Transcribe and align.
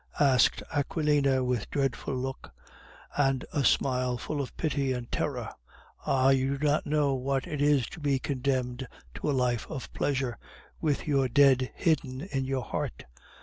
asked 0.19 0.63
Aquilina, 0.75 1.43
with 1.43 1.69
dreadful 1.69 2.15
look, 2.15 2.51
and 3.15 3.45
a 3.53 3.63
smile 3.63 4.17
full 4.17 4.41
of 4.41 4.57
pity 4.57 4.93
and 4.93 5.11
terror. 5.11 5.53
"Ah, 6.07 6.29
you 6.31 6.57
do 6.57 6.65
not 6.65 6.87
know 6.87 7.13
what 7.13 7.45
it 7.45 7.61
is 7.61 7.85
to 7.89 7.99
be 7.99 8.17
condemned 8.17 8.87
to 9.13 9.29
a 9.29 9.31
life 9.31 9.69
of 9.69 9.93
pleasure, 9.93 10.39
with 10.79 11.05
your 11.07 11.27
dead 11.29 11.69
hidden 11.75 12.21
in 12.21 12.45
your 12.45 12.63
heart...." 12.63 13.03